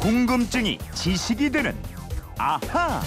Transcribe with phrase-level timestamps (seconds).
[0.00, 1.76] 궁금증이 지식이 되는
[2.38, 3.02] 아하.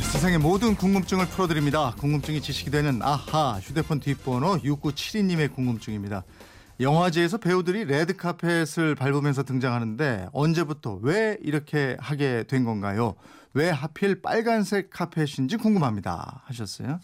[0.00, 1.94] 세상의 모든 궁금증을 풀어드립니다.
[1.98, 6.24] 궁금증이 지식이 되는 아하 휴대폰 뒷번호 6972님의 궁금증입니다.
[6.80, 13.14] 영화제에서 배우들이 레드카펫을 밟으면서 등장하는데 언제부터 왜 이렇게 하게 된 건가요?
[13.52, 16.42] 왜 하필 빨간색 카펫인지 궁금합니다.
[16.46, 17.00] 하셨어요.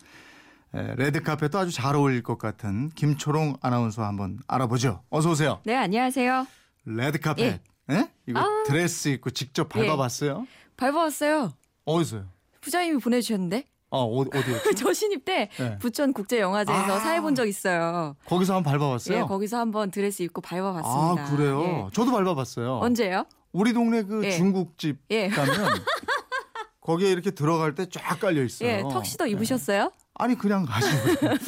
[0.74, 5.02] 에, 레드카펫도 아주 잘 어울릴 것 같은 김초롱 아나운서 한번 알아보죠.
[5.10, 5.60] 어서 오세요.
[5.66, 6.46] 네, 안녕하세요.
[6.86, 7.44] 레드카펫.
[7.44, 7.60] 예.
[7.94, 8.08] 에?
[8.30, 8.62] 이거 아.
[8.66, 10.46] 드레스 입고 직접 밟아봤어요?
[10.76, 11.52] 밟아왔어요.
[11.84, 12.24] 어디서요?
[12.60, 13.64] 부장님이 보내주셨는데.
[13.92, 14.72] 아, 어, 어디였죠?
[14.78, 15.76] 저 신입 때 네.
[15.78, 17.00] 부천 국제 영화제에서 아.
[17.00, 18.14] 사회 본 적 있어요.
[18.26, 19.18] 거기서 한번 밟아봤어요?
[19.18, 21.22] 예, 거기서 한번 드레스 입고 밟아봤습니다.
[21.24, 21.62] 아 그래요?
[21.62, 21.90] 예.
[21.92, 22.78] 저도 밟아봤어요.
[22.78, 23.24] 언제요?
[23.52, 24.30] 우리 동네 그 예.
[24.30, 25.28] 중국집 예.
[25.28, 25.54] 가면
[26.80, 28.68] 거기에 이렇게 들어갈 때 쫙 깔려 있어요.
[28.68, 29.32] 예, 턱시도 예.
[29.32, 29.90] 입으셨어요?
[30.20, 31.26] 아니 그냥 가시고.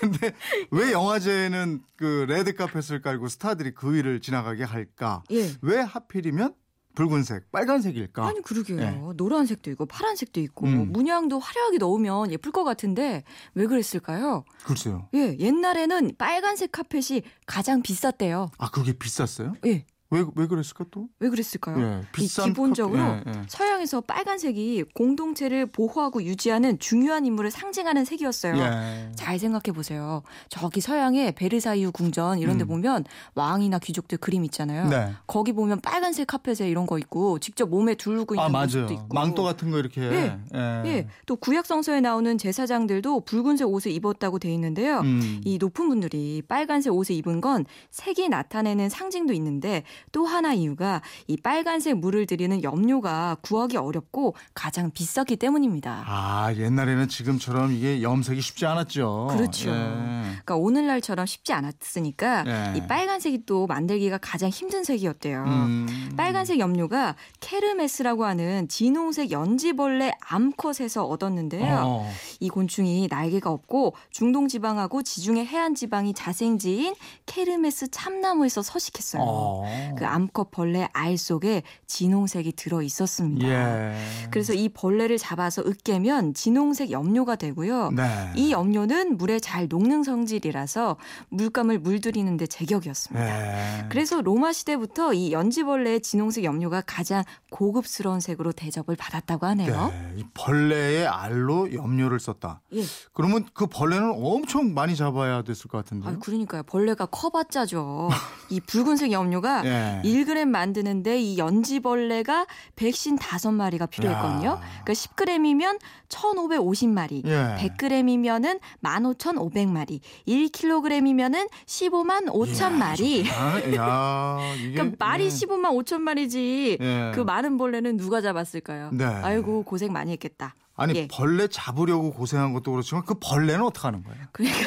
[0.00, 0.34] 근데
[0.70, 5.22] 왜 영화제는 그 레드 카펫을 깔고 스타들이 그 위를 지나가게 할까?
[5.30, 5.50] 예.
[5.62, 6.54] 왜 하필이면
[6.94, 8.26] 붉은색, 빨간색일까?
[8.26, 8.80] 아니 그러게요.
[8.80, 9.00] 예.
[9.16, 10.92] 노란색도 있고 파란색도 있고 음.
[10.92, 13.24] 문양도 화려하게 넣으면 예쁠 것 같은데
[13.54, 14.44] 왜 그랬을까요?
[14.64, 15.08] 글쎄요.
[15.14, 18.50] 예, 옛날에는 빨간색 카펫이 가장 비쌌대요.
[18.58, 19.54] 아 그게 비쌌어요?
[19.66, 21.08] 예, 왜 왜 그랬을까 또?
[21.20, 21.80] 왜 그랬을까요?
[21.80, 23.42] 예, 이 기본적으로 카펫- 예, 예.
[23.48, 28.56] 서양에서 빨간색이 공동체를 보호하고 유지하는 중요한 인물을 상징하는 색이었어요.
[28.56, 29.12] 예.
[29.16, 30.22] 잘 생각해 보세요.
[30.50, 32.68] 저기 서양의 베르사유 궁전 이런 데 음.
[32.68, 34.88] 보면 왕이나 귀족들 그림 있잖아요.
[34.88, 35.12] 네.
[35.26, 38.48] 거기 보면 빨간색 카펫에 이런 거 있고 직접 몸에 두르고 있는 아.
[38.64, 39.06] 모습도 있고.
[39.14, 40.02] 망토 같은 거 이렇게.
[40.02, 40.38] 예.
[40.54, 45.00] 예, 또 구약 성서에 나오는 제사장들도 붉은색 옷을 입었다고 돼 있는데요.
[45.00, 45.40] 음.
[45.44, 51.36] 이 높은 분들이 빨간색 옷을 입은 건 색이 나타내는 상징도 있는데 또 하나 이유가 이
[51.36, 56.04] 빨간색 물을 들이는 염료가 구하기 어렵고 가장 비쌌기 때문입니다.
[56.06, 59.28] 아 옛날에는 지금처럼 이게 염색이 쉽지 않았죠.
[59.30, 59.70] 그렇죠.
[59.70, 59.74] 예.
[59.74, 62.78] 그러니까 오늘날처럼 쉽지 않았으니까 예.
[62.78, 65.44] 이 빨간색이 또 만들기가 가장 힘든 색이었대요.
[65.44, 66.12] 음.
[66.16, 71.82] 빨간색 염료가 케르메스라고 하는 진홍색 연지벌레 암컷에서 얻었는데요.
[71.84, 72.10] 어.
[72.40, 76.94] 이 곤충이 날개가 없고 중동 지방하고 지중해 해안 지방이 자생지인
[77.26, 79.22] 케르메스 참나무에서 서식했어요.
[79.24, 79.91] 어.
[79.96, 83.48] 그 암컷 벌레 알 속에 진홍색이 들어 있었습니다.
[83.48, 83.94] 예.
[84.30, 87.90] 그래서 이 벌레를 잡아서 으깨면 진홍색 염료가 되고요.
[87.90, 88.32] 네.
[88.36, 90.96] 이 염료는 물에 잘 녹는 성질이라서
[91.30, 93.80] 물감을 물들이는데 제격이었습니다.
[93.80, 93.86] 예.
[93.88, 99.92] 그래서 로마 시대부터 이 연지벌레의 진홍색 염료가 가장 고급스러운 색으로 대접을 받았다고 하네요.
[99.92, 100.12] 네.
[100.16, 102.60] 이 벌레의 알로 염료를 썼다.
[102.74, 102.82] 예.
[103.12, 106.08] 그러면 그 벌레는 엄청 많이 잡아야 됐을 것 같은데.
[106.08, 106.62] 아, 그러니까요.
[106.64, 108.10] 벌레가 커봤자죠.
[108.50, 109.81] 이 붉은색 염료가 예.
[110.04, 114.48] 1g 만드는데 이 연지벌레가 백신 5마리가 필요했거든요.
[114.48, 114.60] 야.
[114.84, 115.78] 그러니까 10g이면
[116.08, 117.56] 1,550마리, 예.
[117.58, 123.24] 100g이면은 15,500마리, 1kg이면은 15만 5천 마리.
[123.30, 125.28] 아, 야, 이게 그러니까 말이 예.
[125.28, 126.78] 15만 5천 마리지.
[126.80, 127.12] 예.
[127.14, 128.90] 그 많은 벌레는 누가 잡았을까요?
[128.92, 129.04] 네.
[129.04, 130.54] 아이고 고생 많이 했겠다.
[130.74, 131.08] 아니 예.
[131.08, 134.24] 벌레 잡으려고 고생한 것도 그렇지만 그 벌레는 어떻게 하는 거예요?
[134.32, 134.58] 그러니까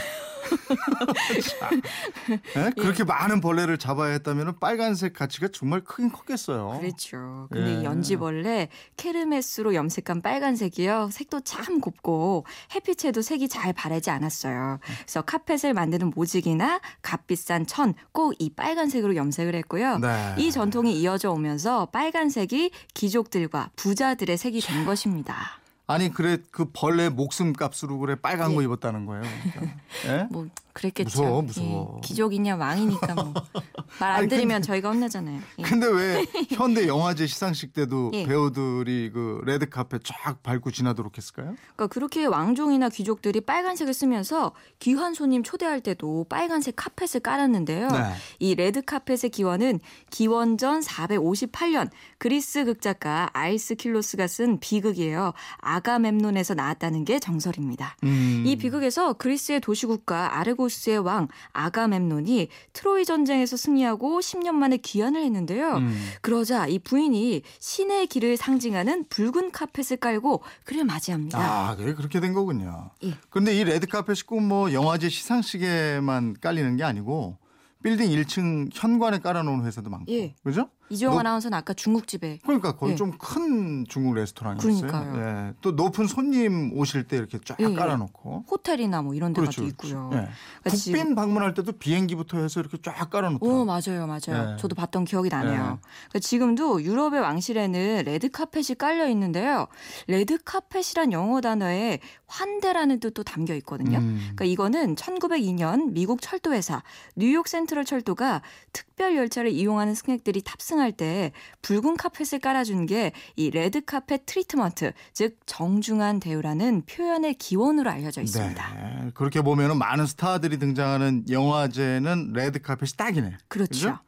[2.57, 2.72] 예?
[2.78, 6.79] 그렇게 많은 벌레를 잡아야 했다면 빨간색 가치가 정말 크긴 컸겠어요.
[6.79, 7.47] 그렇죠.
[7.51, 7.81] 근데 예.
[7.81, 11.09] 이 연지벌레 케르메스로 염색한 빨간색이요.
[11.11, 14.79] 색도 참 곱고 햇빛에도 색이 잘 바래지 않았어요.
[15.01, 20.00] 그래서 카펫을 만드는 모직이나 값비싼 천 꼭 이 빨간색으로 염색을 했고요.
[20.00, 20.35] 네.
[20.38, 25.59] 이 전통이 이어져 오면서 빨간색이 귀족들과 부자들의 색이 된 것입니다.
[25.88, 28.66] 아니 그래 그 벌레 목숨 값으로 그래 빨간 거 예.
[28.66, 29.23] 입었다는 거예요.
[29.53, 29.78] 그러니까.
[30.07, 30.28] 예?
[30.31, 31.22] 뭐 그랬겠죠.
[31.22, 31.94] 무서워, 무서워.
[31.96, 33.34] 예, 귀족이냐 왕이니까 뭐
[34.00, 35.40] 말안 아니, 들으면 저희가 혼나잖아요.
[35.59, 35.63] 예.
[35.63, 38.25] 근데 왜 현대 영화제 시상식 때도 예.
[38.25, 41.56] 배우들이 그 레드 카펫 쫙 밟고 지나도록 했을까요?
[41.75, 47.88] 그러니까 그렇게 왕족이나 귀족들이 빨간색을 쓰면서 귀한 손님 초대할 때도 빨간색 카펫을 깔았는데요.
[47.88, 48.14] 네.
[48.40, 49.80] 이 레드 카펫의 기원은
[50.12, 55.31] 기원전 458년 그리스 극작가 아이스킬로스가 쓴 비극이에요.
[55.59, 57.96] 아가멤논에서 나왔다는 게 정설입니다.
[58.03, 58.44] 음.
[58.46, 65.78] 이 비극에서 그리스의 도시국가 아르고스의 왕 아가멤논이 트로이 전쟁에서 승리하고 10년 만에 귀환을 했는데요.
[65.78, 66.08] 음.
[66.22, 71.40] 그러자 이 부인이 신의 길을 상징하는 붉은 카펫을 깔고 그를 맞이합니다.
[71.40, 72.91] 아, 그래 그렇게 된 거군요.
[73.03, 73.14] 예.
[73.29, 77.38] 그런데 이 레드 카펫이 꼭 뭐 영화제 시상식에만 깔리는 게 아니고
[77.84, 80.34] 빌딩 1층 현관에 깔아놓은 회사도 많고, 예.
[80.44, 80.70] 그죠?
[80.90, 82.96] 이종환 너- 아나운서는 아까 중국집에 그러니까 거기 예.
[82.96, 84.87] 좀 큰 중국 레스토랑이었어요.
[84.87, 85.47] 그러니까요.
[85.49, 85.53] 예.
[85.61, 87.73] 또 높은 손님 오실 때 이렇게 쫙 예, 예.
[87.73, 88.46] 깔아놓고.
[88.49, 89.61] 호텔이나 뭐 이런 데가 그렇죠.
[89.61, 90.09] 도 있고요.
[90.14, 90.28] 예.
[90.64, 93.61] 그러니까 국빈 방문할 때도 비행기부터 해서 이렇게 쫙 깔아놓더라고요.
[93.61, 94.53] 오 맞아요, 맞아요.
[94.53, 94.58] 예.
[94.58, 95.53] 저도 봤던 기억이 나네요.
[95.53, 95.58] 예.
[95.58, 99.67] 그러니까 지금도 유럽의 왕실에는 레드 카펫이 깔려 있는데요.
[100.08, 103.97] 레드 카펫이란 영어 단어에 환대라는 뜻도 담겨 있거든요.
[103.97, 104.17] 음.
[104.35, 106.84] 그러니까 이거는 1902년 미국 철도 회사
[107.16, 108.41] 뉴욕 센트럴 철도가
[108.73, 111.31] 특별 열차를 이용하는 승객들이 탑승 탑승할 때
[111.61, 118.73] 붉은 카펫을 깔아준 게 이 red carpet treatment, 즉 정중한 대우라는 표현의 기원으로 알려져 있습니다.
[118.73, 119.11] 네.
[119.13, 123.37] 그렇게 보면은 많은 스타들이 등장하는 영화제는 레드 카펫이 딱이네.
[123.47, 123.69] 그렇죠.
[123.72, 123.99] 그죠?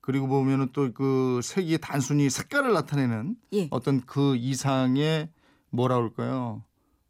[0.00, 3.68] 그리고 보면은 또 그 색이 단순히 색깔을 나타내는 예.
[3.70, 5.30] 어떤 그 이상의
[5.70, 6.64] 뭐라 그럴까요?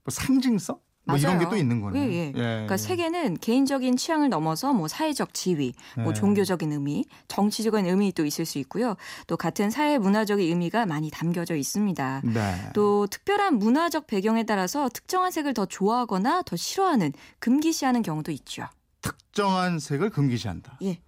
[0.05, 0.79] 뭐 상징성?
[1.05, 1.49] 뭐 이런 게.
[1.49, 1.99] 또 있는 거네.
[1.99, 2.33] 예, 예.
[2.33, 6.15] 그러니까 세계는 개인적인 취향을 넘어서 뭐 사회적 지위, 뭐 네.
[6.15, 8.97] 종교적인 의미, 정치적인 의미 도 있을 수 있고요.
[9.27, 12.23] 또 같은 사회 문화적인 의미가 많이 담겨져 있습니다.
[12.25, 12.71] 네.
[12.75, 18.69] 또 특별한 문화적 배경에 따라서 특정한 색을 더 좋아하거나 더 싫어하는 금기시하는 경우도 있죠.
[19.01, 20.79] 특정한 색을 금기시한다.
[20.83, 21.01] 예.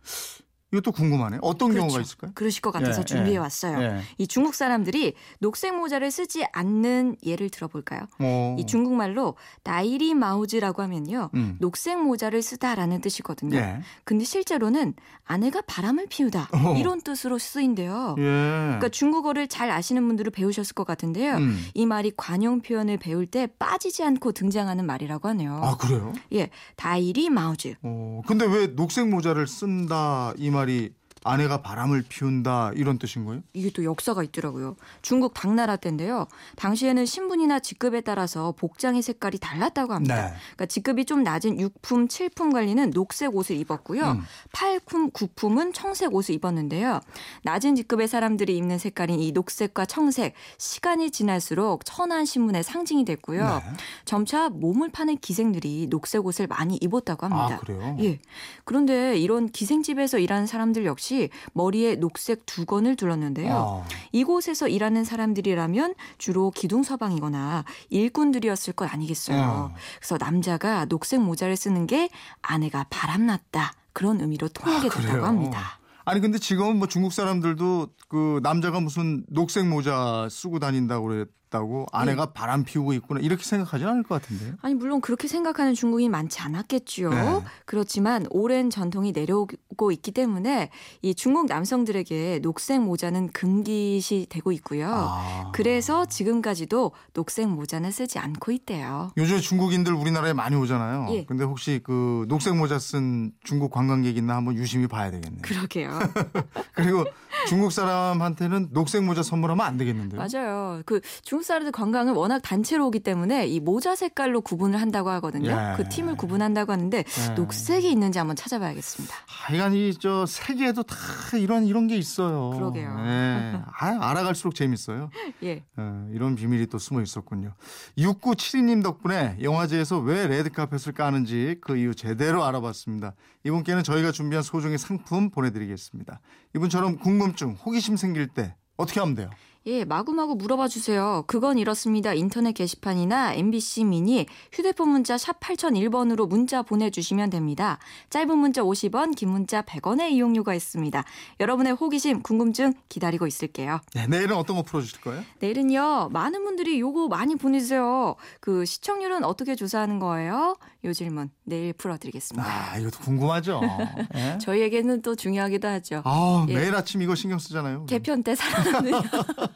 [0.74, 1.38] 이것도 궁금하네.
[1.42, 1.86] 어떤 그렇죠.
[1.86, 2.32] 경우가 있을까요?
[2.34, 3.80] 그러실 것 같아서 예, 준비해 예, 왔어요.
[3.80, 4.00] 예.
[4.18, 8.00] 이 중국 사람들이 녹색 모자를 쓰지 않는 예를 들어볼까요?
[8.18, 8.56] 어.
[8.58, 11.30] 이 중국말로 나이리 마우즈라고 하면요.
[11.34, 11.56] 음.
[11.60, 13.56] 녹색 모자를 쓰다라는 뜻이거든요.
[13.56, 13.80] 예.
[14.04, 14.94] 근데 실제로는
[15.24, 16.74] 아내가 바람을 피우다 어.
[16.76, 18.16] 이런 뜻으로 쓰인대요.
[18.18, 18.22] 예.
[18.22, 21.36] 그러니까 중국어를 잘 아시는 분들은 배우셨을 것 같은데요.
[21.36, 21.64] 음.
[21.74, 25.60] 이 말이 관용 표현을 배울 때 빠지지 않고 등장하는 말이라고 하네요.
[25.62, 26.12] 아 그래요?
[26.32, 27.74] 예, 다이리 마우즈.
[27.82, 28.22] 어.
[28.26, 30.90] 근데 왜 녹색 모자를 쓴다 이 말이
[31.24, 33.42] 아내가 바람을 피운다 이런 뜻인 거예요?
[33.54, 34.76] 이게 또 역사가 있더라고요.
[35.00, 36.26] 중국 당나라 때인데요.
[36.56, 40.14] 당시에는 신분이나 직급에 따라서 복장의 색깔이 달랐다고 합니다.
[40.14, 40.34] 네.
[40.52, 44.02] 그러니까 직급이 좀 낮은 6품, 7품 관리는 녹색 옷을 입었고요.
[44.02, 44.22] 음.
[44.52, 47.00] 8품, 9품은 청색 옷을 입었는데요.
[47.42, 53.46] 낮은 직급의 사람들이 입는 색깔인 이 녹색과 청색, 시간이 지날수록 천한 신문의 상징이 됐고요.
[53.46, 53.76] 네.
[54.04, 57.54] 점차 몸을 파는 기생들이 녹색 옷을 많이 입었다고 합니다.
[57.54, 57.96] 아 그래요?
[58.00, 58.18] 예.
[58.64, 61.13] 그런데 이런 기생집에서 일하는 사람들 역시
[61.52, 63.84] 머리에 녹색 두건을 둘렀는데요.
[63.84, 63.88] 아.
[64.12, 69.40] 이곳에서 일하는 사람들이라면 주로 기둥 서방이거나 일꾼들이었을 것 아니겠어요.
[69.40, 69.74] 어.
[69.98, 72.08] 그래서 남자가 녹색 모자를 쓰는 게
[72.42, 73.72] 아내가 바람났다.
[73.92, 75.24] 그런 의미로 통하게 아, 됐다고?
[75.24, 75.78] 합니다.
[76.04, 81.86] 아니 근데 지금은 뭐 중국 사람들도 그 남자가 무슨 녹색 모자 쓰고 다닌다고 그 랬다고
[81.92, 84.54] 아내가 바람 피우고 있구나 이렇게 생각하진 않을 것 같은데요.
[84.60, 87.10] 아니 물론 그렇게 생각하는 중국인 많지 않았겠죠.
[87.10, 87.42] 네.
[87.64, 90.70] 그렇지만 오랜 전통이 내려오고 있기 때문에
[91.02, 94.88] 이 중국 남성들에게 녹색 모자는 금기시 되고 있고요.
[94.90, 95.52] 아.
[95.54, 99.12] 그래서 지금까지도 녹색 모자는 쓰지 않고 있대요.
[99.16, 101.06] 요즘에 중국인들 우리나라에 많이 오잖아요.
[101.10, 101.24] 예.
[101.24, 105.42] 근데 혹시 그 녹색 모자 쓴 중국 관광객 있나 한번 유심히 봐야 되겠네요.
[105.42, 105.98] 그러게요.
[106.74, 107.04] 그리고
[107.48, 110.20] 중국 사람한테는 녹색 모자 선물하면 안 되겠는데요.
[110.20, 110.82] 맞아요.
[110.86, 115.50] 그 중국 사람들 관광은 워낙 단체로 오기 때문에 이 모자 색깔로 구분을 한다고 하거든요.
[115.50, 115.74] 예.
[115.76, 117.34] 그 팀을 구분한다고 하는데 예.
[117.34, 119.14] 녹색이 있는지 한번 찾아봐야겠습니다.
[119.26, 120.96] 하여간 이저 세계에도 다
[121.38, 122.50] 이런 이런 게 있어요.
[122.50, 122.96] 그러게요.
[123.06, 123.60] 예.
[123.66, 125.10] 아, 알아갈수록 재밌어요.
[125.42, 125.62] 예.
[125.76, 127.54] 어, 이런 비밀이 또 숨어 있었군요.
[127.98, 133.14] 6972님 덕분에 영화제에서 왜 레드카펫을 까는지 그 이유 제대로 알아봤습니다.
[133.44, 136.20] 이분께는 저희가 준비한 소정의 상품 보내드리겠습니다.
[136.56, 139.30] 이분처럼 궁금증, 호기심 생길 때 어떻게 하면 돼요?
[139.66, 141.24] 예, 마구마구 물어봐 주세요.
[141.26, 142.12] 그건 이렇습니다.
[142.12, 147.78] 인터넷 게시판이나 MBC 미니 휴대폰 문자 샵 8001번으로 문자 보내주시면 됩니다.
[148.10, 151.02] 짧은 문자 50원, 긴 문자 100원의 이용료가 있습니다.
[151.40, 153.80] 여러분의 호기심, 궁금증 기다리고 있을게요.
[153.94, 155.22] 네, 내일은 어떤 거 풀어주실 거예요?
[155.38, 158.16] 내일은요, 많은 분들이 요거 많이 보내주세요.
[158.40, 160.58] 그 시청률은 어떻게 조사하는 거예요?
[160.84, 162.46] 요 질문 내일 풀어드리겠습니다.
[162.46, 163.62] 아, 이것도 궁금하죠.
[164.14, 164.36] 예?
[164.42, 166.02] 저희에게는 또 중요하기도 하죠.
[166.04, 166.54] 아, 예.
[166.54, 167.86] 매일 아침 이거 신경 쓰잖아요.
[167.86, 168.92] 개편 때 살아남는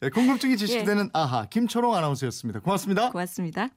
[0.00, 2.60] 네, 궁금증이 지식되는 아하 김초롱 아나운서였습니다.
[2.60, 3.10] 고맙습니다.
[3.10, 3.68] 고맙습니다.